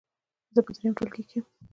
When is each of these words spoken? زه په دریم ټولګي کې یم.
زه 0.55 0.59
په 0.65 0.71
دریم 0.75 0.93
ټولګي 0.97 1.23
کې 1.29 1.37
یم. 1.39 1.45